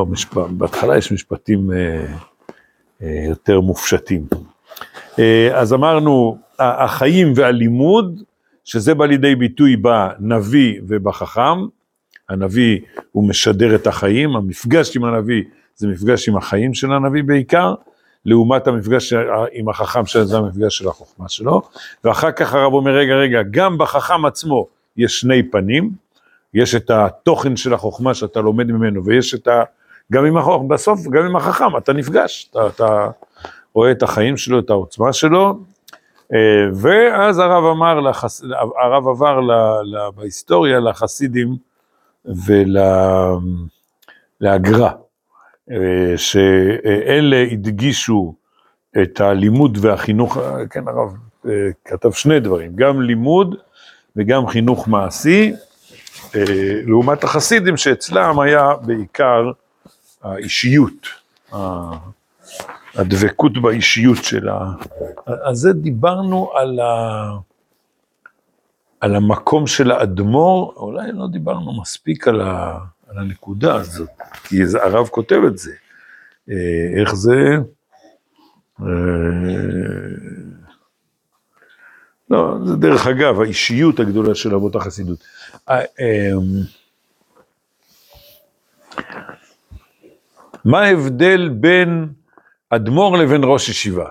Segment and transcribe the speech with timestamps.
[0.00, 2.06] לא משפט, בהתחלה יש משפטים אה,
[3.02, 4.26] אה, יותר מופשטים.
[5.18, 8.22] אה, אז אמרנו, החיים והלימוד,
[8.64, 11.58] שזה בא לידי ביטוי בנביא ובחכם,
[12.28, 12.78] הנביא
[13.12, 15.42] הוא משדר את החיים, המפגש עם הנביא
[15.76, 17.74] זה מפגש עם החיים של הנביא בעיקר,
[18.24, 19.12] לעומת המפגש
[19.52, 21.62] עם החכם שזה המפגש של החוכמה שלו,
[22.04, 25.90] ואחר כך הרב אומר, רגע, רגע, גם בחכם עצמו יש שני פנים,
[26.54, 29.62] יש את התוכן של החוכמה שאתה לומד ממנו, ויש את ה...
[30.12, 33.10] גם עם החוכמה, בסוף, גם עם החכם, אתה נפגש, אתה, אתה
[33.74, 35.58] רואה את החיים שלו, את העוצמה שלו,
[36.32, 36.38] אה,
[36.74, 38.42] ואז הרב אמר, לחס...
[38.82, 39.52] הרב עבר ל...
[39.82, 40.10] ל...
[40.16, 41.56] בהיסטוריה לחסידים
[44.40, 44.90] ולהגר"א.
[45.70, 48.34] אה, שאלה הדגישו
[49.02, 50.38] את הלימוד והחינוך,
[50.70, 51.16] כן הרב
[51.46, 51.52] אה,
[51.84, 53.56] כתב שני דברים, גם לימוד
[54.16, 55.52] וגם חינוך מעשי,
[56.36, 56.42] אה,
[56.86, 59.50] לעומת החסידים שאצלם היה בעיקר
[60.22, 61.06] האישיות,
[62.94, 64.72] הדבקות באישיות של ה...
[65.26, 67.30] אז זה דיברנו על, ה...
[69.00, 72.78] על המקום של האדמו"ר, אולי לא דיברנו מספיק על ה...
[73.10, 74.08] על הנקודה הזאת,
[74.44, 75.72] כי הרב כותב את זה.
[76.50, 77.56] אה, איך זה?
[78.80, 78.86] אה,
[82.30, 85.18] לא, זה דרך אגב, האישיות הגדולה של אבות החסידות.
[90.66, 92.08] אה, מה ההבדל בין
[92.70, 94.08] אדמו"ר לבין ראש ישיבה?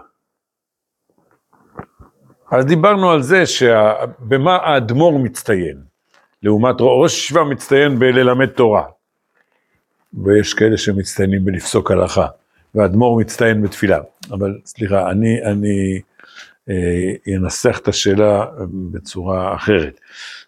[2.52, 5.78] אז דיברנו על זה שבמה האדמו"ר מצטיין.
[6.44, 8.84] לעומת ראש ישיבה מצטיין בללמד תורה.
[10.24, 12.28] ויש כאלה שמצטיינים בלפסוק הלכה,
[12.76, 14.00] והאדמו"ר מצטיין בתפילה.
[14.32, 16.02] אבל סליחה, אני, אני
[16.70, 18.46] אה, אנסח את השאלה
[18.92, 20.00] בצורה אחרת.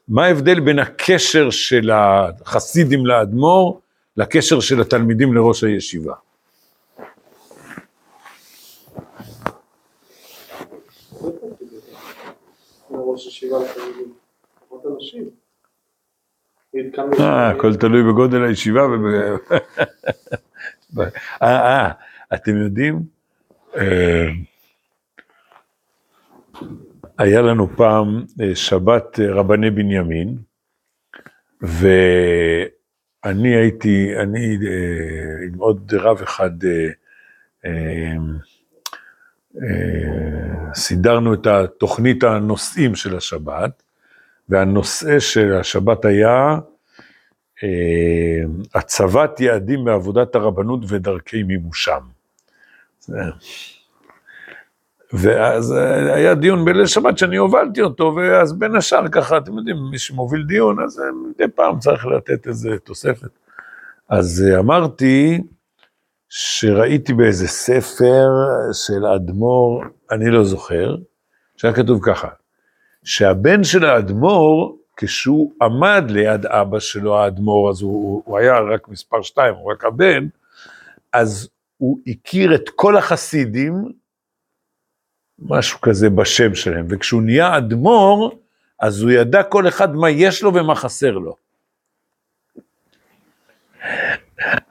[0.08, 3.82] מה ההבדל בין הקשר של החסידים לאדמו"ר
[4.18, 6.14] לקשר של התלמידים לראש הישיבה?
[17.20, 18.82] אה, הכל תלוי בגודל הישיבה.
[21.00, 21.08] אה,
[21.42, 21.92] אה,
[22.34, 23.00] אתם יודעים,
[23.76, 24.28] אה,
[27.18, 30.38] היה לנו פעם שבת רבני בנימין,
[33.26, 34.58] ואני הייתי, אני
[35.48, 36.52] עם עוד רב אחד,
[40.76, 43.84] סידרנו את התוכנית הנושאים של השבת,
[44.50, 46.58] והנושא של השבת היה
[47.64, 48.44] אה,
[48.76, 52.02] הצבת יעדים בעבודת הרבנות ודרכי מימושם.
[55.14, 59.78] ואז אה, היה דיון בליל שבת שאני הובלתי אותו, ואז בין השאר ככה, אתם יודעים,
[59.92, 63.30] מי שמוביל דיון, אז מדי פעם צריך לתת איזה תוספת.
[64.10, 65.42] אז אה, אמרתי
[66.30, 68.30] שראיתי באיזה ספר
[68.74, 70.96] של האדמו"ר, אני לא זוכר,
[71.58, 72.28] שהיה כתוב ככה,
[73.04, 79.22] שהבן של האדמו"ר, כשהוא עמד ליד אבא שלו, האדמו"ר, אז הוא, הוא היה רק מספר
[79.22, 80.28] שתיים, הוא רק הבן,
[81.14, 83.92] אז הוא הכיר את כל החסידים,
[85.42, 88.40] משהו כזה בשם שלהם, וכשהוא נהיה אדמו"ר,
[88.80, 91.36] אז הוא ידע כל אחד מה יש לו ומה חסר לו.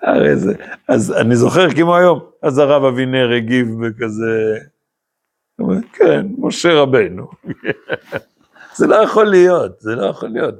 [0.03, 0.55] הרי זה,
[0.89, 4.59] אז אני זוכר כמו היום, אז הרב אבינר הגיב בכזה,
[5.93, 7.29] כן, משה רבנו.
[8.77, 10.55] זה לא יכול להיות, זה לא יכול להיות.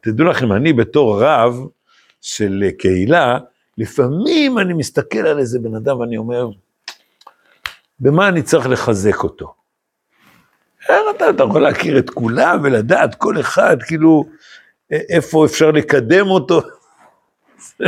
[0.00, 1.58] תדעו לכם, אני בתור רב
[2.20, 3.38] של קהילה,
[3.78, 6.48] לפעמים אני מסתכל על איזה בן אדם ואני אומר,
[8.00, 9.54] במה אני צריך לחזק אותו?
[10.88, 14.24] איך אתה, אתה יכול להכיר את כולם ולדעת כל אחד, כאילו,
[14.90, 16.60] איפה אפשר לקדם אותו?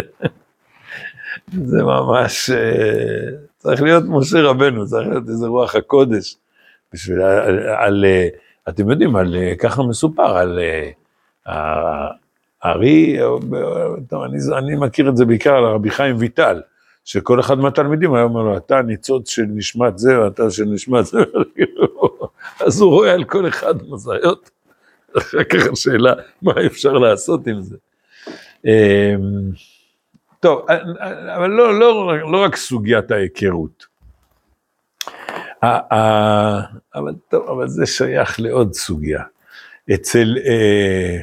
[1.71, 6.37] זה ממש, אה, צריך להיות משה רבנו, צריך להיות איזה רוח הקודש.
[6.93, 8.05] בשביל, על, על,
[8.69, 10.61] אתם יודעים, על, ככה מסופר, על
[11.47, 13.19] הארי,
[14.25, 16.61] אני, אני מכיר את זה בעיקר על רבי חיים ויטל,
[17.07, 21.19] שכל אחד מהתלמידים היה אומר לו, אתה ניצוץ של נשמת זה, ואתה של נשמת זה,
[22.67, 24.51] אז הוא רואה על כל אחד מזיות.
[25.19, 26.13] אחר כך השאלה,
[26.43, 27.77] מה אפשר לעשות עם זה.
[28.65, 29.51] אמ,
[30.41, 30.67] טוב,
[31.37, 33.87] אבל לא, לא, לא רק סוגיית ההיכרות.
[35.63, 39.23] אבל טוב, אבל זה שייך לעוד סוגיה.
[39.95, 41.21] אצל, אה,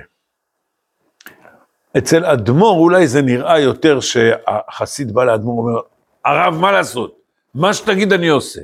[1.98, 5.80] אצל אדמו"ר אולי זה נראה יותר שהחסיד בא לאדמו"ר ואומר,
[6.26, 7.20] הרב, מה לעשות?
[7.56, 8.62] מה שתגיד אני עושה.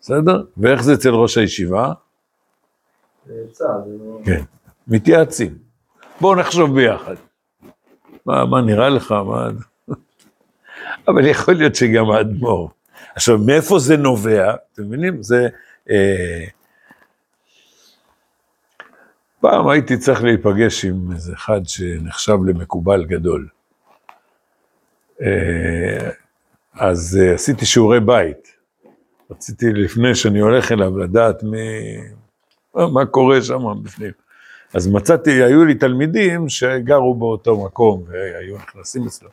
[0.00, 0.42] בסדר?
[0.56, 1.92] ואיך זה אצל ראש הישיבה?
[4.24, 4.42] כן,
[4.88, 5.58] מתייעצים.
[6.20, 7.14] בואו נחשוב ביחד.
[8.26, 9.12] מה, מה נראה לך?
[9.12, 9.48] מה...
[11.08, 12.70] אבל יכול להיות שגם האדמו"ר.
[13.14, 14.54] עכשיו, מאיפה זה נובע?
[14.72, 15.22] אתם מבינים?
[15.22, 15.48] זה...
[15.90, 16.44] אה,
[19.40, 23.48] פעם הייתי צריך להיפגש עם איזה אחד שנחשב למקובל גדול.
[25.22, 26.10] אה,
[26.74, 28.56] אז אה, עשיתי שיעורי בית.
[29.30, 31.58] רציתי לפני שאני הולך אליו לדעת מי,
[32.74, 34.12] מה, קורה שם בפנים.
[34.74, 39.28] אז מצאתי, היו לי תלמידים שגרו באותו מקום והיו נכנסים אצלו.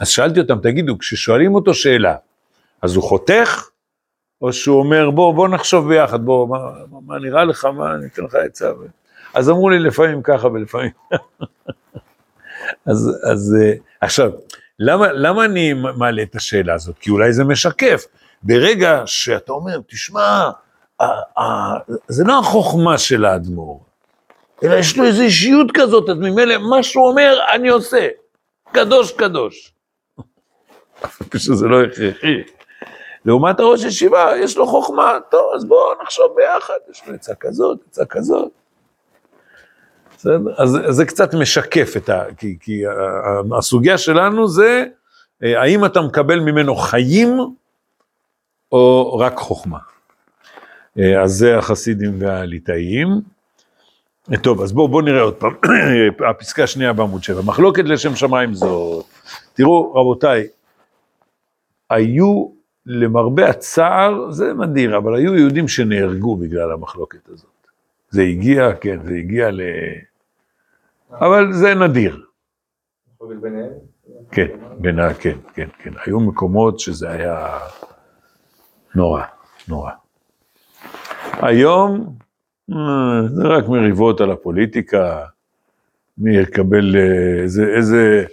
[0.00, 2.16] אז שאלתי אותם, תגידו, כששואלים אותו שאלה,
[2.82, 3.68] אז הוא חותך,
[4.42, 6.58] או שהוא אומר, בוא, בוא נחשוב ביחד, בוא, מה,
[7.06, 8.70] מה, נראה לך, מה, אני אתן לך עצה.
[9.34, 10.90] אז אמרו לי לפעמים ככה ולפעמים.
[12.86, 14.30] אז, אז אה, עכשיו,
[14.78, 16.98] למה, למה אני מעלה את השאלה הזאת?
[16.98, 18.06] כי אולי זה משקף.
[18.42, 20.50] ברגע שאתה אומר, תשמע,
[22.08, 23.84] זה לא החוכמה של האדמו"ר,
[24.64, 28.08] אלא יש לו איזו אישיות כזאת, אז ממילא מה שהוא אומר, אני עושה.
[28.72, 29.72] קדוש קדוש.
[31.30, 32.42] פי שזה לא הכרחי.
[33.24, 37.78] לעומת הראש ישיבה, יש לו חוכמה, טוב, אז בואו נחשוב ביחד, יש לו עצה כזאת,
[37.88, 38.59] עצה כזאת.
[40.20, 40.54] בסדר?
[40.56, 42.24] אז זה קצת משקף את ה...
[42.36, 42.82] כי, כי
[43.58, 44.84] הסוגיה שלנו זה,
[45.42, 47.38] אה, האם אתה מקבל ממנו חיים,
[48.72, 49.78] או רק חוכמה.
[50.98, 53.08] אה, אז זה החסידים והליטאים.
[54.32, 55.52] אה, טוב, אז בואו בוא נראה עוד פעם,
[56.30, 59.04] הפסקה השנייה בעמוד 7, מחלוקת לשם שמיים זאת.
[59.54, 60.46] תראו, רבותיי,
[61.90, 62.48] היו
[62.86, 67.50] למרבה הצער, זה נדיר, אבל היו יהודים שנהרגו בגלל המחלוקת הזאת.
[68.10, 69.60] זה הגיע, כן, זה הגיע ל...
[71.12, 72.24] אבל זה נדיר.
[74.30, 74.46] כן,
[74.78, 75.90] בינה, כן, כן, כן.
[76.06, 77.58] היו מקומות שזה היה
[78.94, 79.22] נורא,
[79.68, 79.90] נורא.
[81.32, 82.16] היום
[82.72, 85.24] אה, זה רק מריבות על הפוליטיקה,
[86.18, 88.24] מי יקבל, אה, איזה, איזה,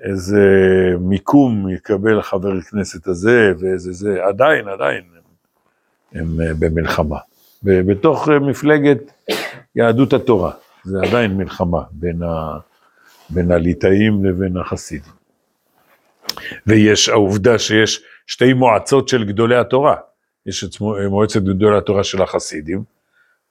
[0.00, 0.40] איזה
[1.00, 5.04] מיקום יקבל חבר כנסת הזה ואיזה זה, עדיין, עדיין
[6.12, 7.18] הם, הם אה, במלחמה.
[7.62, 8.98] בתוך מפלגת
[9.76, 10.52] יהדות התורה.
[10.84, 12.58] זה עדיין מלחמה בין, ה,
[13.30, 15.12] בין הליטאים לבין החסידים.
[16.66, 19.96] ויש העובדה שיש שתי מועצות של גדולי התורה,
[20.46, 20.70] יש את
[21.10, 22.82] מועצת גדולי התורה של החסידים,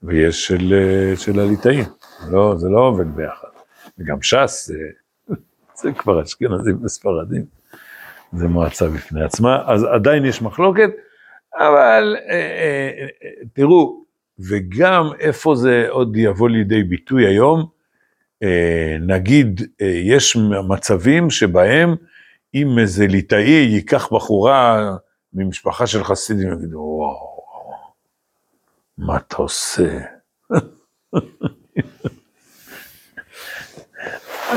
[0.04, 0.74] ויש של,
[1.16, 1.86] של הליטאים,
[2.32, 3.48] לא, זה לא עובד ביחד.
[4.00, 4.78] וגם ש"ס, זה,
[5.82, 7.46] זה כבר אשכנזים וספרדים,
[8.34, 10.90] זה מועצה בפני עצמה, אז עדיין יש מחלוקת,
[11.56, 14.04] אבל אה, אה, אה, תראו,
[14.40, 17.66] וגם איפה זה עוד יבוא לידי ביטוי היום,
[18.44, 20.38] אה, נגיד, אה, יש
[20.70, 21.96] מצבים שבהם
[22.54, 24.92] אם איזה ליטאי ייקח בחורה
[25.34, 27.38] ממשפחה של חסידים, יגידו, וואו,
[28.98, 30.00] מה אתה עושה?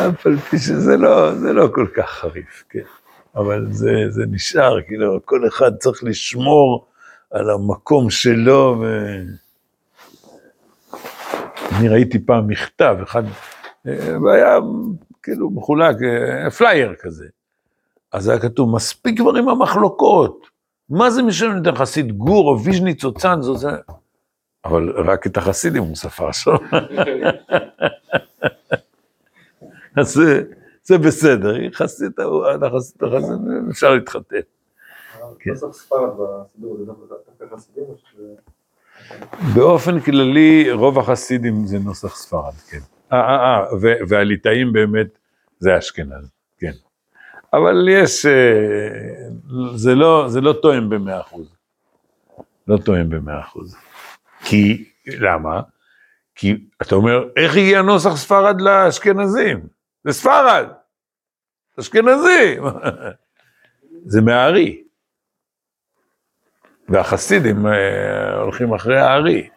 [0.09, 2.81] אף על פי שזה לא, זה לא כל כך חריף, כן.
[3.37, 6.87] אבל זה, זה נשאר, כאילו, כל אחד צריך לשמור
[7.31, 9.17] על המקום שלו, ו...
[11.81, 13.23] אני ראיתי פעם מכתב, אחד,
[14.25, 14.59] והיה
[15.23, 15.97] כאילו מחולק,
[16.59, 17.27] פלייר כזה.
[18.12, 20.47] אז היה כתוב, מספיק כבר עם המחלוקות.
[20.88, 23.71] מה זה משנה אם אתה חסיד גור או ויז'ניץ או צאנז או זה?
[24.65, 26.50] אבל רק את החסידים הוא ספר שם.
[29.96, 30.43] אז זה,
[30.82, 32.13] זה בסדר, חסיד,
[32.56, 33.03] אתה חסיד,
[33.70, 34.37] אפשר להתחתן.
[35.39, 35.51] כן.
[39.55, 42.79] באופן כללי, רוב החסידים זה נוסח ספרד, כן.
[43.12, 43.64] אה, אה, אה,
[44.08, 45.19] והליטאים באמת
[45.58, 46.72] זה אשכנז, כן.
[47.52, 48.32] אבל יש, אה,
[49.74, 51.55] זה לא, זה לא תואם במאה אחוז.
[52.69, 53.76] לא תואם במאה אחוז.
[54.44, 55.60] כי, למה?
[56.34, 59.67] כי אתה אומר, איך הגיע נוסח ספרד לאשכנזים?
[60.05, 60.67] זה ספרד,
[61.81, 62.56] אשכנזי.
[64.12, 64.82] זה מהארי.
[66.91, 69.49] והחסידים אה, הולכים אחרי הארי.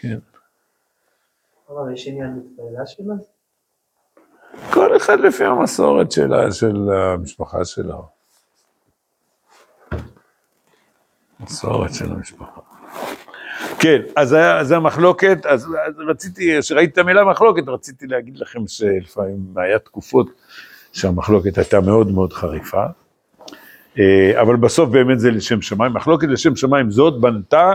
[0.00, 0.18] כן.
[1.68, 3.14] אבל יש עניין מתפללה שלה?
[4.72, 8.08] כל אחד לפי המסורת שלה, של המשפחה שלו.
[11.40, 12.60] מסורת של המשפחה.
[13.78, 19.54] כן, אז זה המחלוקת, אז, אז רציתי, כשראיתי את המילה מחלוקת, רציתי להגיד לכם שלפעמים
[19.56, 20.26] היה תקופות
[20.92, 22.86] שהמחלוקת הייתה מאוד מאוד חריפה.
[23.98, 25.92] אה, אבל בסוף באמת זה לשם שמיים.
[25.92, 27.74] מחלוקת לשם שמיים זאת בנתה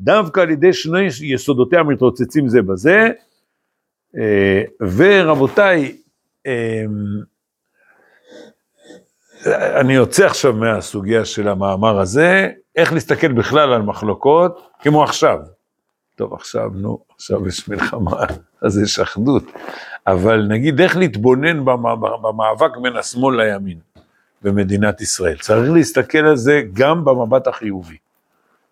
[0.00, 3.08] דווקא על ידי שני יסודותיה מתרוצצים זה בזה,
[4.16, 4.62] אה,
[4.96, 5.96] ורבותיי,
[6.46, 6.84] אה,
[9.80, 15.38] אני יוצא עכשיו מהסוגיה של המאמר הזה, איך להסתכל בכלל על מחלוקות, כמו עכשיו.
[16.16, 18.16] טוב, עכשיו, נו, עכשיו יש מלחמה,
[18.62, 19.42] אז יש אחדות.
[20.06, 23.78] אבל נגיד איך להתבונן במ- במאבק בין השמאל לימין
[24.42, 25.36] במדינת ישראל.
[25.36, 27.96] צריך להסתכל על זה גם במבט החיובי.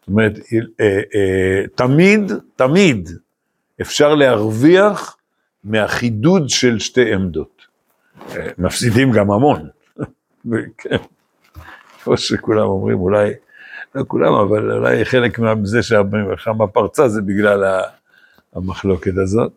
[0.01, 0.39] זאת אומרת,
[0.81, 3.09] אה, אה, תמיד, תמיד
[3.81, 5.17] אפשר להרוויח
[5.65, 7.67] מהחידוד של שתי עמדות.
[8.31, 9.69] אה, מפסידים גם המון.
[10.79, 10.97] כן.
[12.03, 13.31] כמו שכולם אומרים, אולי,
[13.95, 17.81] לא כולם, אבל אולי חלק מזה שהמלחמה פרצה זה בגלל
[18.55, 19.53] המחלוקת הזאת.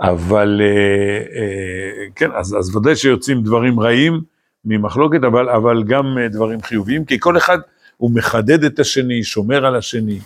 [0.00, 4.20] אבל אה, אה, כן, אז, אז ודאי שיוצאים דברים רעים
[4.64, 7.58] ממחלוקת, אבל, אבל גם אה, דברים חיוביים, כי כל אחד
[7.96, 10.18] הוא מחדד את השני, שומר על השני.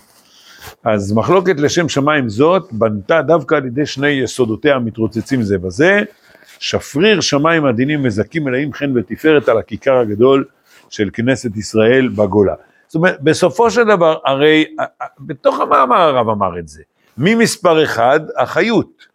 [0.84, 6.00] אז מחלוקת לשם שמיים זאת בנתה דווקא על ידי שני יסודותיה המתרוצצים זה בזה,
[6.58, 10.44] שפריר שמיים עדינים מזכים מלאים חן ותפארת על הכיכר הגדול
[10.90, 12.54] של כנסת ישראל בגולה.
[12.88, 14.64] זאת אומרת, בסופו של דבר, הרי
[15.20, 16.82] בתוך המאמר הרב אמר את זה,
[17.18, 19.11] ממספר אחד, החיות.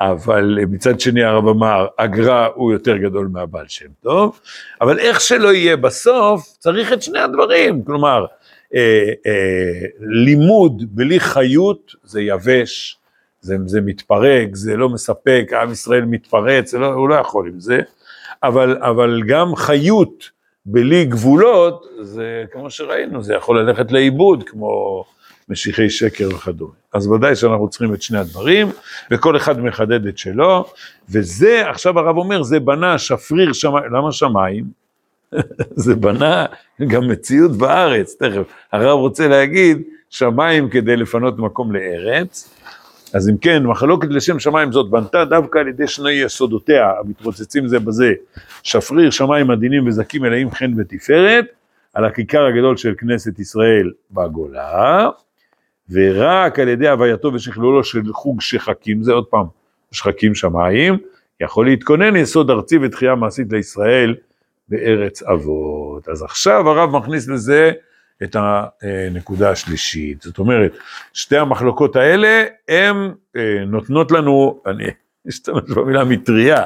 [0.00, 4.40] אבל מצד שני הרב אמר, הגר"א הוא יותר גדול מהבעל שם טוב,
[4.80, 8.26] אבל איך שלא יהיה בסוף, צריך את שני הדברים, כלומר,
[8.74, 12.98] אה, אה, לימוד בלי חיות זה יבש,
[13.40, 17.80] זה, זה מתפרק, זה לא מספק, עם ישראל מתפרץ, לא, הוא לא יכול עם זה,
[18.42, 20.30] אבל, אבל גם חיות
[20.66, 25.04] בלי גבולות, זה כמו שראינו, זה יכול ללכת לאיבוד, כמו
[25.48, 26.72] משיחי שקר וכדומה.
[26.92, 28.68] אז ודאי שאנחנו צריכים את שני הדברים,
[29.10, 30.64] וכל אחד מחדד את שלו,
[31.10, 34.64] וזה, עכשיו הרב אומר, זה בנה שפריר שמיים, למה שמיים?
[35.84, 36.46] זה בנה
[36.86, 38.42] גם מציאות בארץ, תכף.
[38.72, 42.50] הרב רוצה להגיד, שמיים כדי לפנות מקום לארץ,
[43.14, 47.78] אז אם כן, מחלוקת לשם שמיים זאת בנתה דווקא על ידי שני יסודותיה, המתרוצצים זה
[47.78, 48.12] בזה,
[48.62, 51.44] שפריר שמיים עדינים וזכים מלאים חן ותפארת,
[51.94, 55.08] על הכיכר הגדול של כנסת ישראל בגולה,
[55.90, 59.46] ורק על ידי הווייתו ושכלולו של חוג שחקים, זה עוד פעם,
[59.92, 60.98] שחקים שמיים,
[61.40, 64.14] יכול להתכונן יסוד ארצי ותחייה מעשית לישראל
[64.68, 66.08] בארץ אבות.
[66.08, 67.72] אז עכשיו הרב מכניס לזה
[68.22, 68.36] את
[68.82, 70.22] הנקודה השלישית.
[70.22, 70.76] זאת אומרת,
[71.12, 74.84] שתי המחלוקות האלה, הן אה, נותנות לנו, אני
[75.28, 76.64] אשתמש במילה מטריה,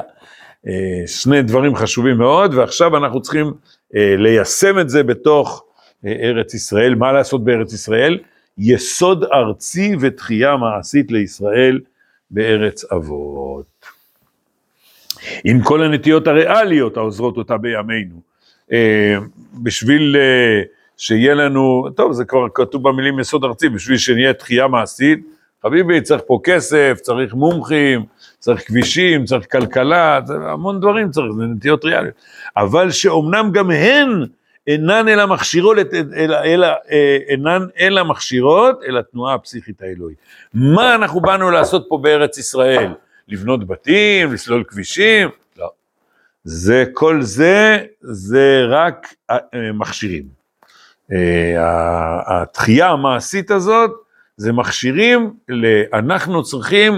[0.67, 3.53] אה, שני דברים חשובים מאוד, ועכשיו אנחנו צריכים
[3.95, 5.65] אה, ליישם את זה בתוך
[6.05, 6.95] ארץ ישראל.
[6.95, 8.19] מה לעשות בארץ ישראל?
[8.63, 11.79] יסוד ארצי ותחייה מעשית לישראל
[12.31, 13.65] בארץ אבות.
[15.43, 18.21] עם כל הנטיות הריאליות העוזרות אותה בימינו.
[19.63, 20.15] בשביל
[20.97, 25.19] שיהיה לנו, טוב, זה כבר כתוב במילים יסוד ארצי, בשביל שנהיה תחייה מעשית,
[25.61, 28.05] חביבי, צריך פה כסף, צריך מומחים,
[28.39, 32.15] צריך כבישים, צריך כלכלה, המון דברים צריך, זה נטיות ריאליות.
[32.57, 34.25] אבל שאומנם גם הן
[34.67, 35.77] אינן אלא מכשירות,
[36.15, 36.67] אלא, אלא,
[37.27, 40.17] אינן אלא מכשירות אל התנועה הפסיכית האלוהית.
[40.53, 42.93] מה אנחנו באנו לעשות פה בארץ ישראל?
[43.27, 45.29] לבנות בתים, לסלול כבישים?
[45.57, 45.69] לא.
[46.43, 49.13] זה, כל זה, זה רק
[49.73, 50.23] מכשירים.
[52.25, 53.91] התחייה המעשית הזאת,
[54.37, 55.33] זה מכשירים,
[55.93, 56.93] אנחנו צריכים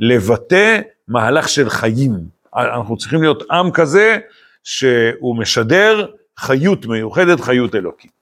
[0.00, 2.12] לבטא מהלך של חיים.
[2.56, 4.18] אנחנו צריכים להיות עם כזה
[4.64, 6.06] שהוא משדר
[6.38, 8.18] חיות מיוחדת, חיות אלוקית.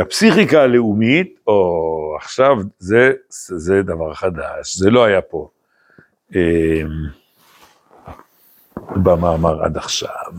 [0.00, 5.48] הפסיכיקה הלאומית, או עכשיו, זה, זה דבר חדש, זה לא היה פה
[8.96, 10.32] במאמר עד עכשיו.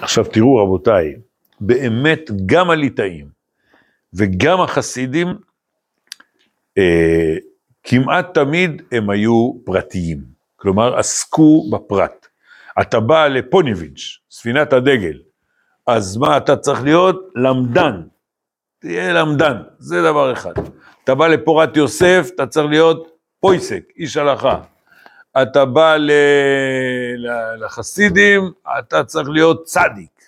[0.00, 1.14] עכשיו תראו רבותיי,
[1.60, 3.26] באמת גם הליטאים
[4.14, 5.28] וגם החסידים,
[6.78, 7.36] אה,
[7.82, 10.33] כמעט תמיד הם היו פרטיים,
[10.64, 12.26] כלומר עסקו בפרט.
[12.80, 15.18] אתה בא לפוניביץ', ספינת הדגל,
[15.86, 17.32] אז מה אתה צריך להיות?
[17.34, 18.02] למדן,
[18.78, 20.52] תהיה למדן, זה דבר אחד.
[21.04, 24.60] אתה בא לפורת יוסף, אתה צריך להיות פויסק, איש הלכה.
[25.42, 25.96] אתה בא
[27.58, 30.22] לחסידים, אתה צריך להיות צדיק.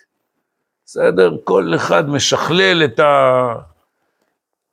[0.85, 1.37] בסדר?
[1.43, 3.53] כל אחד משכלל את, ה,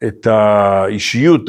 [0.04, 1.42] את האישיות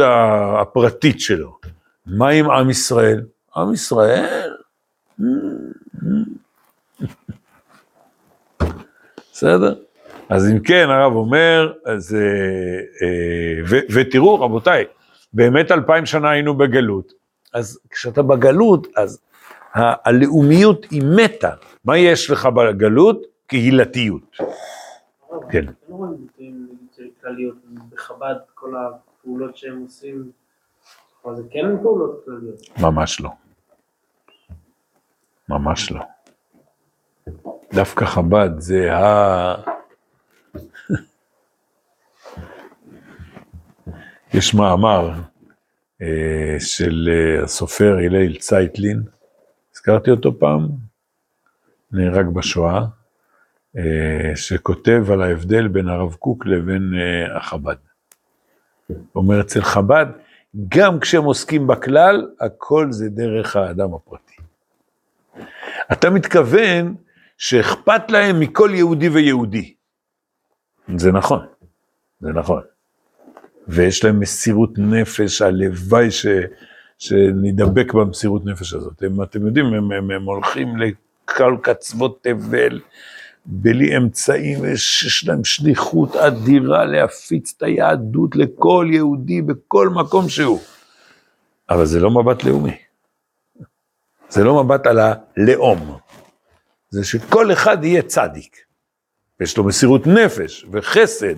[0.61, 1.57] הפרטית שלו.
[2.05, 3.21] מה עם עם ישראל?
[3.57, 4.53] עם ישראל?
[9.31, 9.75] בסדר?
[10.29, 14.85] אז אם כן, הרב אומר, אז, אה, ו, ותראו, רבותיי,
[15.33, 17.13] באמת אלפיים שנה היינו בגלות,
[17.53, 19.21] אז כשאתה בגלות, אז
[19.73, 21.51] הלאומיות היא מתה.
[21.85, 23.21] מה יש לך בגלות?
[23.47, 24.37] קהילתיות.
[25.49, 25.65] כן.
[25.65, 26.27] לא רואים
[26.81, 27.55] ביטויים כלליות,
[27.89, 30.31] בחב"ד כל הפעולות שהם עושים,
[31.33, 32.79] זה כן פעולות כלליות.
[32.81, 33.29] ממש לא.
[35.49, 36.01] ממש לא.
[37.73, 39.55] דווקא חב"ד זה ה...
[44.33, 45.11] יש מאמר
[46.01, 49.03] אה, של אה, הסופר הלל צייטלין,
[49.73, 50.67] הזכרתי אותו פעם,
[51.91, 52.85] נהרג בשואה,
[53.77, 57.75] אה, שכותב על ההבדל בין הרב קוק לבין אה, החב"ד.
[59.15, 60.05] אומר, אצל חב"ד,
[60.67, 64.24] גם כשהם עוסקים בכלל, הכל זה דרך האדם הפרטי.
[65.91, 66.95] אתה מתכוון
[67.37, 69.73] שאכפת להם מכל יהודי ויהודי.
[70.97, 71.45] זה נכון,
[72.19, 72.61] זה נכון.
[73.67, 76.25] ויש להם מסירות נפש, הלוואי ש,
[76.97, 79.03] שנדבק במסירות נפש הזאת.
[79.03, 82.79] הם, אתם יודעים, הם, הם, הם הולכים לכל קצוות תבל,
[83.45, 90.59] בלי אמצעים, יש, להם שליחות אדירה להפיץ את היהדות לכל יהודי בכל מקום שהוא.
[91.69, 92.77] אבל זה לא מבט לאומי.
[94.35, 95.97] זה לא מבט על הלאום.
[96.89, 98.57] זה שכל אחד יהיה צדיק.
[99.39, 101.35] ויש לו מסירות נפש וחסד.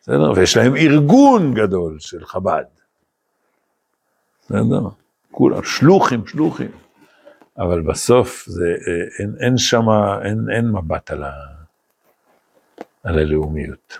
[0.00, 0.32] בסדר?
[0.36, 2.64] ויש להם ארגון גדול של חב"ד.
[4.42, 4.88] בסדר?
[5.30, 6.70] כולם שלוחים, שלוחים.
[7.58, 9.86] אבל בסוף זה, אה, אין, אין שם,
[10.24, 11.32] אין, אין מבט על, ה,
[13.02, 13.98] על הלאומיות.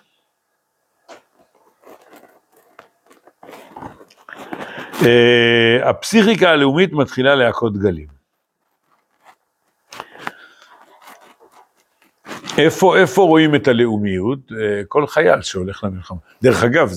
[5.82, 8.20] הפסיכיקה הלאומית מתחילה להכות גלים.
[12.58, 14.38] איפה, איפה רואים את הלאומיות?
[14.50, 14.54] Uh,
[14.88, 16.18] כל חייל שהולך למלחמה.
[16.42, 16.92] דרך אגב,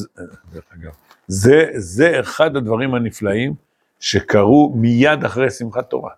[0.54, 0.92] דרך אגב,
[1.28, 3.54] זה, זה אחד הדברים הנפלאים
[4.00, 6.12] שקרו מיד אחרי שמחת תורה.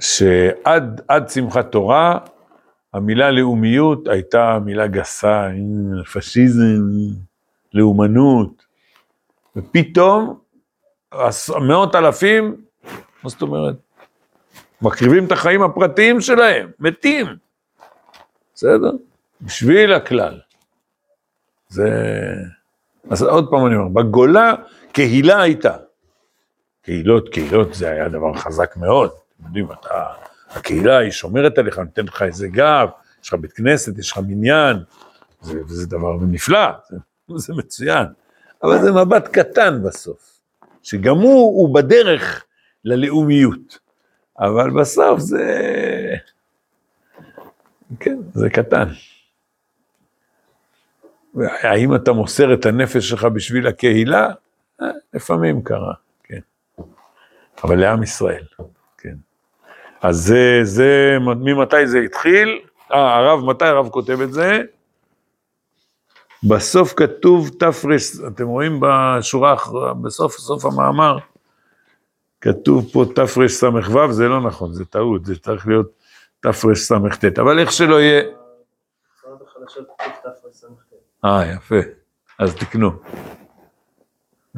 [0.00, 2.18] שעד עד שמחת תורה,
[2.94, 5.48] המילה לאומיות הייתה מילה גסה,
[6.12, 6.82] פשיזם,
[7.74, 8.64] לאומנות,
[9.56, 10.38] ופתאום
[11.68, 12.64] מאות אלפים,
[13.22, 13.74] מה זאת אומרת?
[14.82, 17.26] מקריבים את החיים הפרטיים שלהם, מתים,
[18.54, 18.90] בסדר?
[19.40, 20.40] בשביל הכלל.
[21.68, 21.90] זה...
[23.10, 24.54] אז עוד פעם אני אומר, בגולה
[24.92, 25.76] קהילה הייתה.
[26.82, 29.10] קהילות, קהילות זה היה דבר חזק מאוד.
[29.36, 30.06] אתם יודעים, אתה,
[30.50, 32.88] הקהילה היא שומרת עליך, נותנת לך איזה גב,
[33.22, 34.76] יש לך בית כנסת, יש לך מניין,
[35.40, 36.96] זה, וזה דבר נפלא, זה,
[37.36, 38.06] זה מצוין.
[38.62, 40.40] אבל זה מבט קטן בסוף,
[40.82, 42.44] שגם הוא, הוא בדרך
[42.84, 43.78] ללאומיות,
[44.38, 45.46] אבל בסוף זה,
[48.00, 48.88] כן, זה קטן.
[51.62, 54.30] האם אתה מוסר את הנפש שלך בשביל הקהילה?
[54.82, 55.94] אה, לפעמים קרה,
[56.24, 56.40] כן.
[57.64, 58.44] אבל לעם ישראל.
[60.02, 62.60] אז זה, זה, ממתי זה התחיל?
[62.92, 64.62] אה, הרב, מתי הרב כותב את זה?
[66.44, 69.56] בסוף כתוב תרס, אתם רואים בשורה,
[70.02, 71.18] בסוף סוף המאמר,
[72.40, 75.92] כתוב פה תרס"ו, זה לא נכון, זה טעות, זה צריך להיות
[76.40, 78.22] תרס"ט, אבל איך שלא יהיה...
[81.24, 81.76] אה, יפה,
[82.38, 82.90] אז תקנו.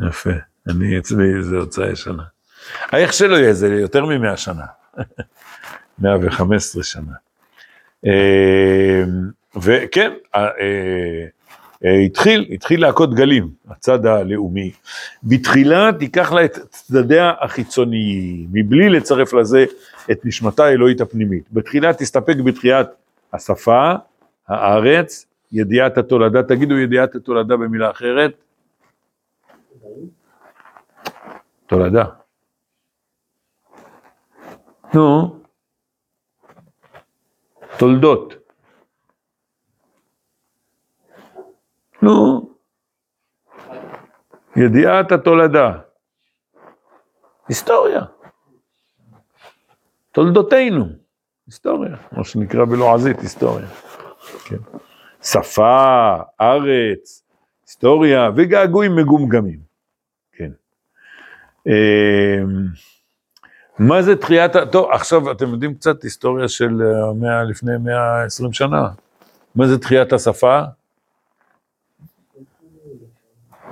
[0.08, 0.30] יפה,
[0.68, 2.22] אני אצלי זה הוצאה ישנה.
[2.92, 4.64] איך שלא יהיה, זה יותר ממאה שנה.
[5.98, 7.12] 115 שנה.
[8.06, 9.04] אה,
[9.56, 11.26] וכן, אה, אה,
[11.82, 14.72] התחיל, התחיל להכות גלים, הצד הלאומי.
[15.22, 19.64] בתחילה תיקח לה את צדדיה החיצוניים, מבלי לצרף לזה
[20.10, 21.44] את נשמתה האלוהית הפנימית.
[21.52, 22.86] בתחילה תסתפק בתחיית
[23.32, 23.92] השפה,
[24.48, 28.32] הארץ, ידיעת התולדה, תגידו ידיעת התולדה במילה אחרת.
[31.66, 32.04] תולדה.
[34.94, 35.36] נו,
[37.78, 38.43] תולדות.
[42.04, 42.50] נו,
[44.56, 45.72] ידיעת התולדה.
[47.48, 48.00] היסטוריה.
[50.12, 50.86] תולדותינו,
[51.46, 53.66] היסטוריה, כמו שנקרא בלועזית, היסטוריה.
[54.44, 54.56] כן.
[55.22, 57.22] שפה, ארץ,
[57.66, 59.58] היסטוריה וגעגועים מגומגמים.
[60.32, 60.50] כן.
[61.66, 62.66] אמ,
[63.78, 66.82] מה זה תחיית, טוב, עכשיו אתם יודעים קצת היסטוריה של
[67.14, 68.88] 100, אה, לפני 120 שנה.
[69.54, 70.60] מה זה תחיית השפה?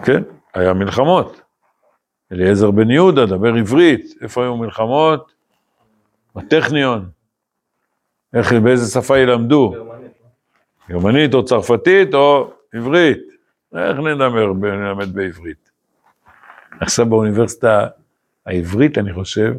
[0.04, 0.22] כן,
[0.54, 1.40] היה מלחמות.
[2.32, 5.32] אליעזר בן יהודה, דבר עברית, איפה היו מלחמות?
[6.36, 7.08] בטכניון.
[8.34, 9.74] איך, באיזה שפה ילמדו?
[10.88, 11.34] גרמנית.
[11.34, 13.18] או צרפתית או עברית.
[13.74, 15.70] איך נדבר, נלמד בעברית?
[16.80, 17.88] עכשיו באוניברסיטה
[18.46, 19.54] העברית, אני חושב,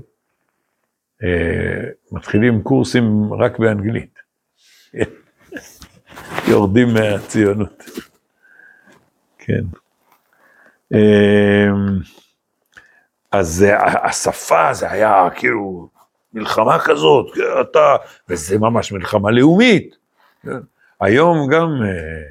[1.23, 4.19] אה, מתחילים קורסים רק באנגלית.
[6.49, 7.83] יורדים מהציונות.
[9.37, 9.63] כן.
[10.93, 11.67] אה,
[13.31, 13.65] אז
[14.03, 15.89] השפה זה היה כאילו
[16.33, 17.25] מלחמה כזאת,
[17.61, 17.95] אתה,
[18.29, 19.95] וזה ממש מלחמה לאומית.
[20.41, 20.49] כן.
[20.99, 22.23] היום גם, אה,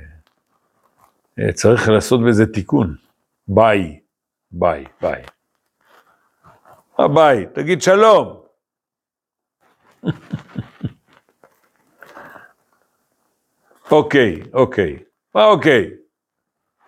[1.38, 2.96] אה, צריך לעשות בזה תיקון.
[3.48, 4.00] ביי,
[4.50, 5.22] ביי, ביי.
[6.98, 7.46] מה ביי?
[7.54, 8.42] תגיד שלום.
[13.90, 14.98] אוקיי, אוקיי.
[15.34, 15.90] מה אוקיי?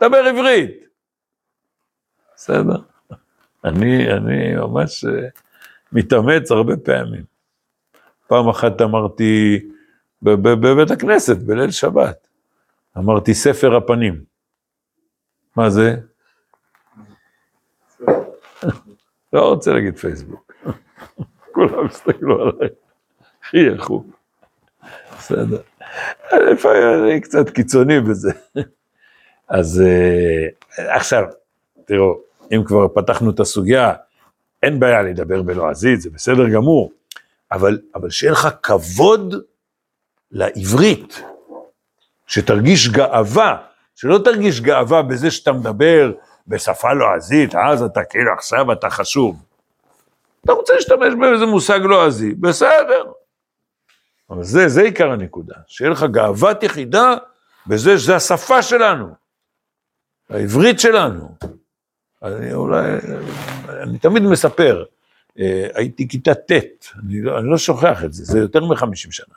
[0.01, 0.84] דבר עברית.
[2.37, 2.77] בסדר.
[3.65, 5.29] אני, אני ממש אה,
[5.93, 7.23] מתאמץ הרבה פעמים.
[8.27, 9.61] פעם אחת אמרתי
[10.23, 12.29] בבית הכנסת, בליל שבת,
[12.99, 14.25] אמרתי ספר הפנים.
[15.57, 15.97] מה זה?
[19.33, 20.53] לא רוצה להגיד פייסבוק.
[21.53, 22.69] כולם הסתכלו עליי,
[23.43, 24.05] חייכו.
[25.19, 25.63] בסדר.
[26.33, 28.33] לפעמים אני קצת קיצוני בזה.
[29.49, 30.49] אז אה,
[30.97, 31.25] עכשיו,
[31.85, 32.21] תראו,
[32.53, 33.93] אם כבר פתחנו את הסוגיה,
[34.63, 36.93] אין בעיה לדבר בלועזית, זה בסדר גמור,
[37.53, 39.35] אבל, אבל שיהיה לך כבוד
[40.31, 41.23] לעברית,
[42.27, 43.57] שתרגיש גאווה,
[43.95, 46.13] שלא תרגיש גאווה בזה שאתה מדבר
[46.47, 49.43] בשפה לועזית, אז אתה כאילו עכשיו אתה חשוב.
[50.45, 53.13] אתה רוצה להשתמש באיזה מושג לועזי, בסדר.
[54.31, 57.15] אבל זה, זה עיקר הנקודה, שיהיה לך גאוות יחידה
[57.67, 59.09] בזה שזה השפה שלנו,
[60.31, 61.35] העברית שלנו.
[62.25, 62.87] אני אולי,
[63.83, 64.85] אני תמיד מספר,
[65.39, 66.51] אה, הייתי כיתה ט',
[67.05, 69.35] אני, לא- אני לא שוכח את זה, זה יותר מחמישים שנה.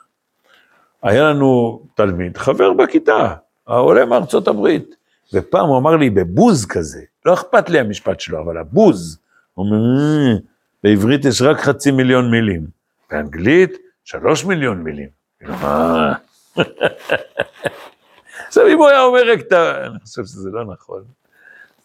[1.02, 3.34] היה לנו תלמיד, חבר בכיתה,
[3.66, 4.94] העולה מארצות הברית,
[5.34, 9.18] ופעם הוא אמר לי בבוז כזה, לא אכפת לי המשפט שלו, אבל הבוז,
[9.54, 10.34] הוא אומר, "אה,
[10.84, 12.66] בעברית יש רק חצי מיליון מילים,
[13.10, 13.70] באנגלית
[14.04, 15.08] שלוש מיליון מילים.
[18.48, 19.86] עכשיו, אם הוא היה אומר רק את ה...
[19.86, 21.02] אני חושב שזה לא נכון.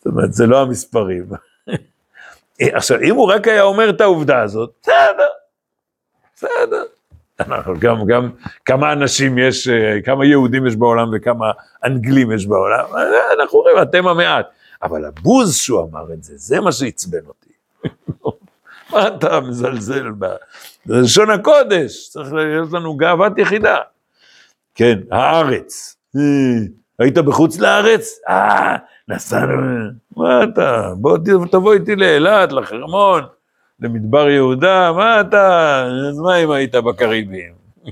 [0.03, 1.25] זאת אומרת, זה לא המספרים.
[2.61, 5.27] עכשיו, אם הוא רק היה אומר את העובדה הזאת, בסדר,
[6.35, 6.83] בסדר.
[7.39, 8.29] אנחנו גם, גם
[8.65, 11.51] כמה אנשים יש, אה, כמה יהודים יש בעולם וכמה
[11.83, 14.45] אנגלים יש בעולם, אה, אנחנו רואים, אתם המעט.
[14.83, 17.53] אבל הבוז שהוא אמר את זה, זה מה שעצבן אותי.
[18.91, 20.25] מה אתה מזלזל ב...
[20.85, 23.77] זה לשון הקודש, צריך להיות לנו גאוות יחידה.
[24.75, 25.95] כן, הארץ.
[27.03, 28.19] היית בחוץ לארץ?
[28.29, 28.75] אה,
[29.07, 30.93] נסענו, מה אתה?
[30.97, 31.17] בוא
[31.51, 33.23] תבוא איתי לאילת, לחרמון,
[33.79, 35.81] למדבר יהודה, מה אתה?
[36.09, 37.53] אז מה אם היית בקריבים?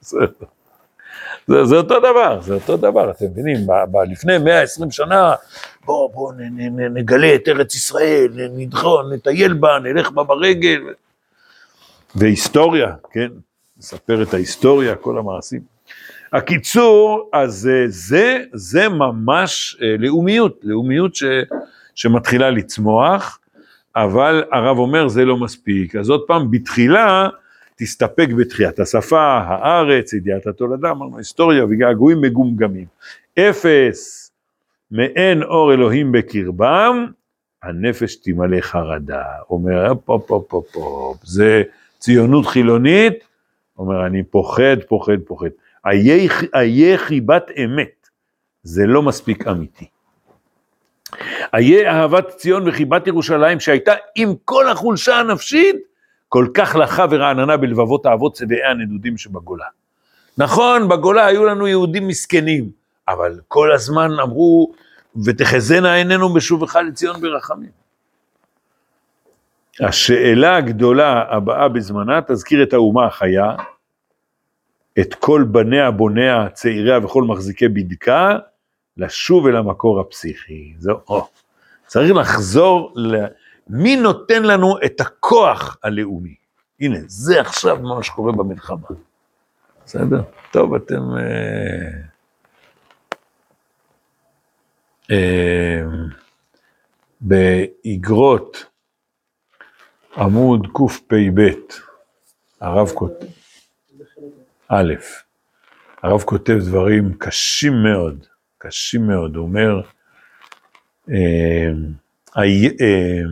[0.00, 0.18] זה,
[1.64, 5.34] זה אותו דבר, זה אותו דבר, אתם מבינים, ב, ב, לפני 120 שנה,
[5.84, 10.80] בוא, בוא נ, נ, נ, נגלה את ארץ ישראל, נדחון, נטייל בה, נלך בה ברגל.
[12.14, 13.28] והיסטוריה, כן,
[13.78, 15.60] נספר את ההיסטוריה, כל המעשים.
[16.32, 21.24] הקיצור, אז אה, זה, זה ממש אה, לאומיות, לאומיות ש,
[21.94, 23.38] שמתחילה לצמוח,
[23.96, 25.96] אבל הרב אומר זה לא מספיק.
[25.96, 27.28] אז עוד פעם, בתחילה
[27.76, 32.86] תסתפק בתחיית השפה, הארץ, ידיעת התולדה, אמרנו, היסטוריה וגעגועים מגומגמים.
[33.38, 34.32] אפס,
[34.90, 37.06] מעין אור אלוהים בקרבם,
[37.62, 39.24] הנפש תמלא חרדה.
[39.50, 41.62] אומר, הופ, הופ, הופ, הופ, הופ, זה
[41.98, 43.14] ציונות חילונית,
[43.78, 45.48] אומר, אני פוחד, פוחד, פוחד.
[46.54, 48.08] איה חיבת אמת,
[48.62, 49.88] זה לא מספיק אמיתי.
[51.54, 55.76] איה אהבת ציון וחיבת ירושלים שהייתה עם כל החולשה הנפשית,
[56.28, 59.66] כל כך לחה ורעננה בלבבות האבות צבעי הנדודים שבגולה.
[60.38, 62.70] נכון, בגולה היו לנו יהודים מסכנים,
[63.08, 64.72] אבל כל הזמן אמרו,
[65.24, 67.70] ותחזינה עינינו בשובך לציון ברחמים.
[69.80, 73.54] השאלה הגדולה הבאה בזמנה, תזכיר את האומה החיה,
[74.98, 78.38] את כל בניה, בוניה, צעיריה וכל מחזיקי בדקה,
[78.96, 80.74] לשוב אל המקור הפסיכי.
[80.78, 81.28] זהו, או,
[81.86, 83.16] צריך לחזור ל...
[83.68, 86.34] מי נותן לנו את הכוח הלאומי?
[86.80, 88.88] הנה, זה עכשיו מה שקורה במלחמה.
[89.84, 90.22] בסדר?
[90.50, 91.16] טוב, אתם...
[91.16, 92.10] אה,
[95.10, 95.82] אה,
[97.20, 98.66] באגרות
[100.16, 101.40] עמוד קפ"ב,
[102.60, 103.26] הרב כותב,
[104.72, 104.94] א',
[106.02, 108.26] הרב כותב דברים קשים מאוד,
[108.58, 109.80] קשים מאוד, הוא אומר,
[111.10, 111.70] אה,
[112.36, 113.22] הי- אה,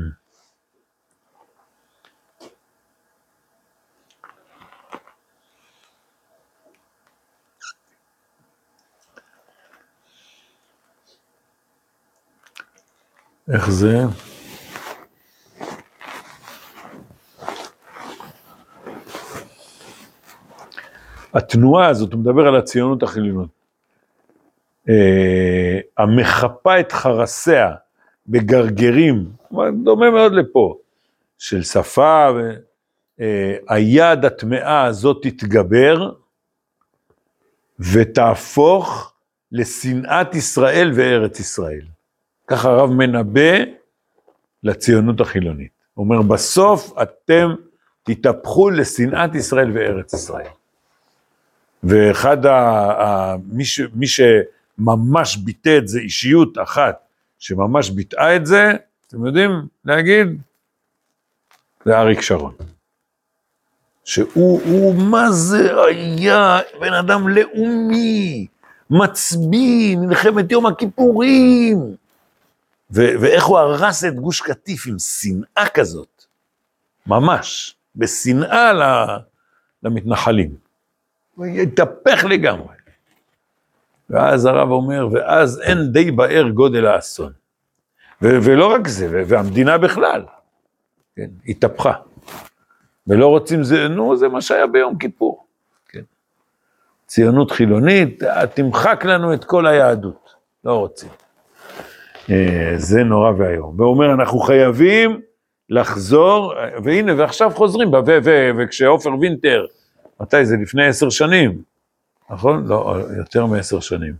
[13.55, 13.99] איך זה?
[21.35, 23.51] התנועה הזאת, הוא מדבר על הציונות החילונית,
[24.89, 27.75] אה, המחפה את חרסיה
[28.27, 29.31] בגרגרים,
[29.85, 30.79] דומה מאוד לפה,
[31.39, 32.29] של שפה,
[33.21, 36.13] אה, היד הטמאה הזאת תתגבר
[37.93, 39.13] ותהפוך
[39.53, 41.85] לשנאת ישראל וארץ ישראל.
[42.47, 43.59] ככה הרב מנבא
[44.63, 45.73] לציונות החילונית.
[45.95, 47.55] הוא אומר, בסוף אתם
[48.03, 50.58] תתהפכו לשנאת ישראל וארץ ישראל.
[51.85, 52.57] ואחד, ה,
[53.03, 56.99] ה, מי, ש, מי שממש ביטא את זה, אישיות אחת
[57.39, 58.73] שממש ביטאה את זה,
[59.07, 59.51] אתם יודעים
[59.85, 60.27] להגיד?
[61.85, 62.55] זה אריק שרון.
[64.05, 68.47] שהוא, הוא, מה זה היה בן אדם לאומי,
[68.91, 71.79] מצביא, מלחמת יום הכיפורים.
[72.91, 76.25] ו- ואיך הוא הרס את גוש קטיף עם שנאה כזאת,
[77.07, 78.73] ממש, בשנאה
[79.83, 80.68] למתנחלים.
[81.47, 82.75] התהפך לגמרי.
[84.11, 87.33] ואז הרב אומר, ואז אין די באר גודל האסון.
[88.23, 90.23] ו- ולא רק זה, והמדינה בכלל,
[91.17, 91.93] כן, התהפכה.
[93.07, 95.45] ולא רוצים זה, נו, זה מה שהיה ביום כיפור.
[95.89, 96.03] כן.
[97.07, 98.23] ציונות חילונית,
[98.55, 101.09] תמחק לנו את כל היהדות, לא רוצים.
[102.31, 103.81] אה, זה נורא ואיום.
[103.81, 105.21] ואומר, אנחנו חייבים
[105.71, 107.91] לחזור, והנה, ועכשיו חוזרים,
[108.59, 109.67] וכשעופר וינטר,
[110.21, 110.57] מתי זה?
[110.57, 111.63] לפני עשר שנים,
[112.31, 112.67] נכון?
[112.67, 114.15] לא, יותר מעשר שנים,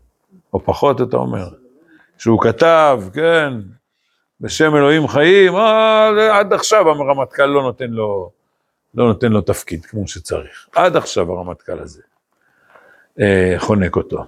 [0.53, 1.49] או פחות, אתה אומר.
[2.19, 3.53] שהוא כתב, כן,
[4.41, 8.31] בשם אלוהים חיים, אה, עד עכשיו הרמטכ"ל לא נותן לו,
[8.95, 10.67] לא נותן לו תפקיד כמו שצריך.
[10.75, 12.03] עד עכשיו הרמטכ"ל הזה
[13.21, 14.25] אה, חונק אותו.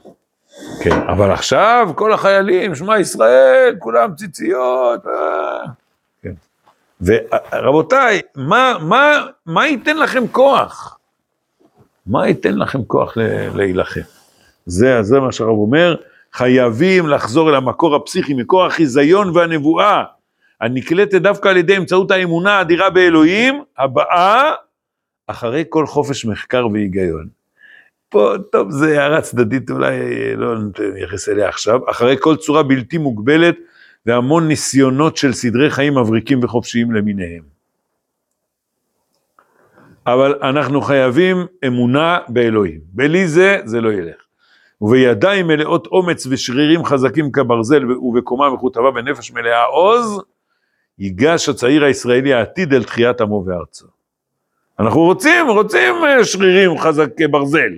[0.82, 5.62] כן, אבל עכשיו כל החיילים, שמע ישראל, כולם ציציות, אה,
[6.22, 6.32] כן.
[7.00, 10.99] ורבותיי, מה, מה, מה ייתן לכם כוח?
[12.06, 13.16] מה ייתן לכם כוח
[13.54, 14.00] להילחם?
[14.66, 15.96] זה, זה מה שהרב אומר,
[16.32, 20.04] חייבים לחזור אל המקור הפסיכי, מקור החיזיון והנבואה,
[20.60, 24.52] הנקלטת דווקא על ידי אמצעות האמונה האדירה באלוהים, הבאה
[25.26, 27.28] אחרי כל חופש מחקר והיגיון.
[28.08, 29.96] פה, טוב, זה הערה צדדית, אולי
[30.36, 30.54] לא
[30.94, 33.56] נייחס אליה עכשיו, אחרי כל צורה בלתי מוגבלת
[34.06, 37.42] והמון ניסיונות של סדרי חיים מבריקים וחופשיים למיניהם.
[40.06, 44.16] אבל אנחנו חייבים אמונה באלוהים, בלי זה, זה לא ילך.
[44.80, 50.20] ובידיים מלאות אומץ ושרירים חזקים כברזל ובקומה מכותבה בנפש מלאה עוז,
[50.98, 53.86] ייגש הצעיר הישראלי העתיד אל תחיית עמו וארצו.
[54.78, 57.72] אנחנו רוצים, רוצים אה, שרירים חזקי ברזל.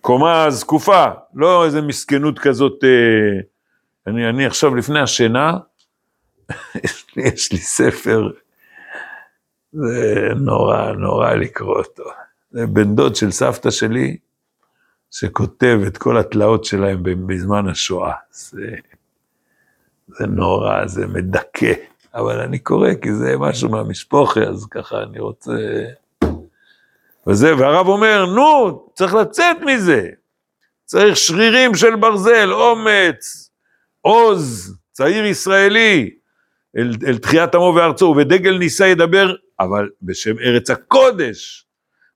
[0.00, 2.84] קומה זקופה, לא איזה מסכנות כזאת.
[2.84, 3.40] אה,
[4.06, 5.52] אני, אני עכשיו לפני השינה,
[7.16, 8.30] יש לי ספר,
[9.72, 12.04] זה נורא, נורא לקרוא אותו.
[12.50, 14.16] זה בן דוד של סבתא שלי,
[15.10, 18.12] שכותב את כל התלאות שלהם בזמן השואה.
[18.30, 18.66] זה,
[20.06, 21.72] זה נורא, זה מדכא,
[22.14, 25.52] אבל אני קורא כי זה משהו מהמשפחה, אז ככה אני רוצה...
[27.26, 30.08] וזה, והרב אומר, נו, צריך לצאת מזה.
[30.84, 33.50] צריך שרירים של ברזל, אומץ,
[34.00, 36.10] עוז, צעיר ישראלי,
[36.76, 41.66] אל, אל תחיית עמו וארצו, ובדגל נישא ידבר, אבל בשם ארץ הקודש,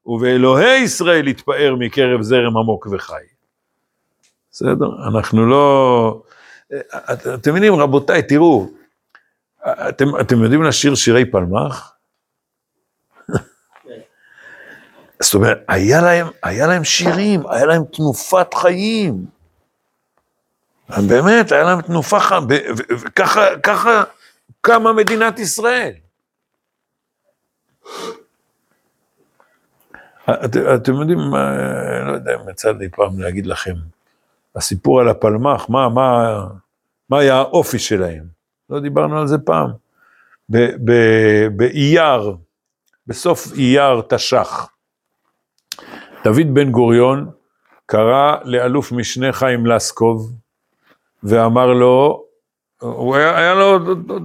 [0.06, 3.24] ובאלוהי ישראל יתפאר מקרב זרם עמוק וחי.
[4.50, 4.86] בסדר?
[5.08, 6.22] אנחנו לא...
[7.12, 8.70] את, אתם מבינים, רבותיי, תראו,
[9.88, 11.92] אתם, אתם יודעים לשיר שירי פלמח?
[15.22, 19.26] זאת אומרת, היה להם, היה להם שירים, היה להם תנופת חיים.
[21.08, 22.42] באמת, היה להם תנופה חיים,
[22.88, 24.04] וככה
[24.60, 25.92] קמה מדינת ישראל.
[30.30, 31.18] את, אתם יודעים,
[32.06, 33.74] לא יודע אם יצא לי פעם להגיד לכם,
[34.56, 36.46] הסיפור על הפלמ"ח, מה, מה,
[37.10, 38.24] מה היה האופי שלהם?
[38.70, 39.70] לא דיברנו על זה פעם.
[41.56, 42.36] באייר,
[43.06, 44.68] בסוף אייר תש"ח,
[46.24, 47.30] דוד בן גוריון
[47.86, 50.32] קרא לאלוף משנה חיים לסקוב
[51.22, 52.24] ואמר לו,
[52.80, 53.78] הוא היה, היה לו,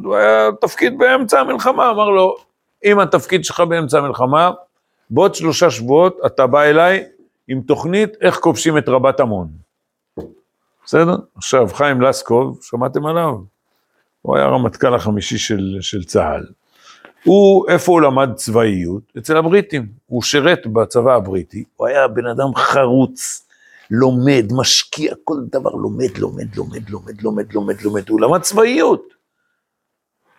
[0.04, 2.38] הוא היה תפקיד באמצע המלחמה, אמר לו,
[2.86, 4.52] אם התפקיד שלך באמצע המלחמה,
[5.10, 7.04] בעוד שלושה שבועות אתה בא אליי
[7.48, 9.48] עם תוכנית איך כובשים את רבת עמון.
[10.86, 11.16] בסדר?
[11.36, 13.34] עכשיו, חיים לסקוב, שמעתם עליו?
[14.22, 16.46] הוא היה הרמטכ"ל החמישי של, של צה"ל.
[17.24, 19.02] הוא, איפה הוא למד צבאיות?
[19.18, 19.88] אצל הבריטים.
[20.06, 23.48] הוא שירת בצבא הבריטי, הוא היה בן אדם חרוץ,
[23.92, 29.16] לומד, משקיע, כל דבר לומד, לומד, לומד, לומד, לומד, לומד, לומד, הוא למד צבאיות.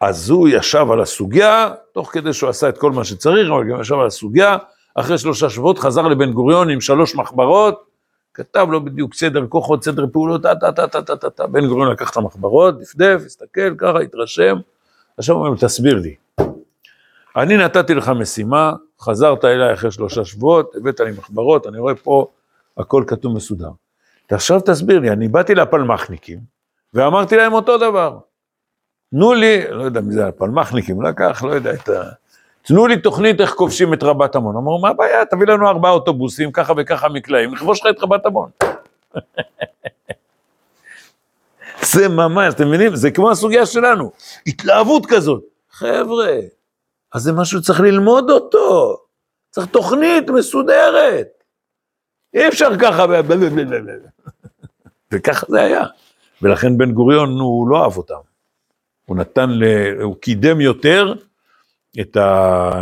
[0.01, 3.81] אז הוא ישב על הסוגיה, תוך כדי שהוא עשה את כל מה שצריך, אבל גם
[3.81, 4.57] ישב על הסוגיה,
[4.95, 7.85] אחרי שלושה שבועות חזר לבן גוריון עם שלוש מחברות,
[8.35, 11.91] כתב לו בדיוק סדר כוחות, סדר פעולות, טה טה טה טה טה טה בן גוריון
[11.91, 14.57] לקח את המחברות, דפדף, הסתכל, ככה, התרשם,
[15.19, 16.15] עכשיו הוא אומר, תסביר לי.
[17.37, 22.27] אני נתתי לך משימה, חזרת אליי אחרי שלושה שבועות, הבאת לי מחברות, אני רואה פה,
[22.79, 23.71] הכל כתוב מסודר.
[24.31, 26.39] עכשיו תסביר לי, אני באתי לפלמחניקים,
[26.95, 28.19] ואמרתי להם אותו דבר.
[29.11, 32.03] תנו לי, לא יודע מי זה הפלמחניקים, לקח, לא יודע את ה...
[32.63, 34.57] תנו לי תוכנית איך כובשים את רבת עמון.
[34.57, 35.25] אמרו, מה הבעיה?
[35.25, 38.51] תביא לנו ארבעה אוטובוסים, ככה וככה מקלעים, נכבוש לך את רבת עמון.
[41.93, 42.97] זה ממש, אתם מבינים?
[42.97, 44.13] זה כמו הסוגיה שלנו,
[44.47, 45.43] התלהבות כזאת.
[45.71, 46.37] חבר'ה,
[47.15, 48.97] אז זה משהו שצריך ללמוד אותו.
[49.51, 51.29] צריך תוכנית מסודרת.
[52.35, 53.05] אי אפשר ככה,
[55.13, 55.85] וככה זה היה.
[56.43, 58.28] ולכן בן גוריון, הוא לא אהב אותם.
[59.09, 59.65] הוא נתן, ל...
[60.03, 61.15] הוא קידם יותר
[62.01, 62.17] את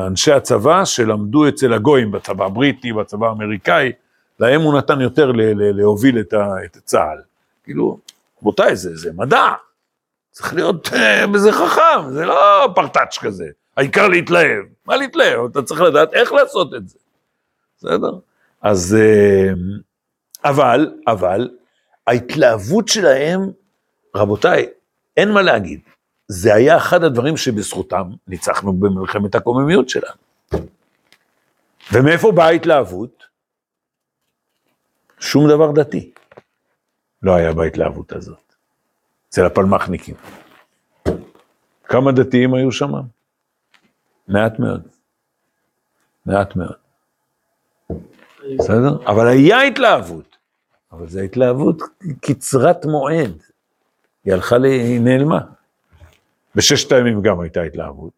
[0.06, 3.92] אנשי הצבא שלמדו אצל הגויים, בצבא הבריטי, בצבא האמריקאי,
[4.40, 5.40] להם הוא נתן יותר ל...
[5.40, 5.76] ל...
[5.76, 6.48] להוביל את, ה...
[6.64, 7.18] את צה"ל.
[7.64, 7.98] כאילו,
[8.42, 9.52] רבותיי, זה, זה מדע.
[10.30, 13.46] צריך להיות uh, בזה חכם, זה לא פרטאץ' כזה.
[13.76, 14.64] העיקר להתלהב.
[14.86, 15.44] מה להתלהב?
[15.50, 16.98] אתה צריך לדעת איך לעשות את זה.
[17.78, 18.12] בסדר?
[18.62, 19.58] אז, uh,
[20.44, 21.50] אבל, אבל,
[22.06, 23.40] ההתלהבות שלהם,
[24.14, 24.66] רבותיי,
[25.16, 25.80] אין מה להגיד.
[26.28, 30.16] זה היה אחד הדברים שבזכותם ניצחנו במלחמת הקוממיות שלנו.
[31.92, 33.26] ומאיפה באה ההתלהבות?
[35.18, 36.12] שום דבר דתי
[37.22, 38.54] לא היה בהתלהבות הזאת,
[39.28, 40.14] אצל הפלמחניקים.
[41.84, 42.92] כמה דתיים היו שם?
[44.28, 44.82] מעט מאוד.
[46.26, 46.76] מעט מאוד.
[48.58, 49.06] בסדר?
[49.06, 50.36] אבל היה התלהבות.
[50.92, 51.82] אבל זו התלהבות
[52.20, 53.42] קצרת מועד.
[54.24, 55.40] היא הלכה, היא נעלמה.
[56.57, 58.12] בששת הימים גם הייתה התלהבות.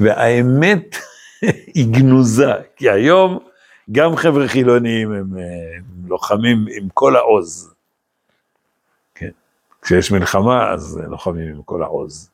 [0.00, 0.96] והאמת
[1.74, 3.38] היא גנוזה, כי היום
[3.92, 7.74] גם חבר'ה חילוניים הם, הם לוחמים עם כל העוז.
[9.14, 9.30] כן.
[9.82, 12.30] כשיש מלחמה אז לוחמים עם כל העוז.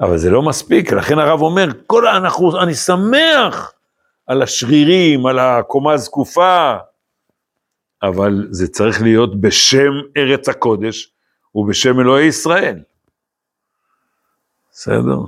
[0.00, 3.72] אבל זה לא מספיק, לכן הרב אומר, כל אנחנו, אני שמח
[4.26, 6.76] על השרירים, על הקומה הזקופה,
[8.02, 11.12] אבל זה צריך להיות בשם ארץ הקודש
[11.54, 12.82] ובשם אלוהי ישראל.
[14.74, 15.18] בסדר?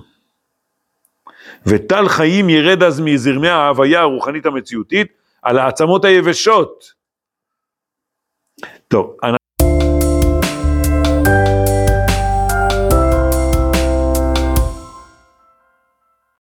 [1.66, 5.06] וטל חיים ירד אז מזרמי ההוויה הרוחנית המציאותית
[5.42, 6.92] על העצמות היבשות.
[8.88, 9.16] טוב,